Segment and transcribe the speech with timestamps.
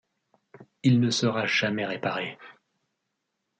[0.81, 2.39] Il ne sera jamais réparé.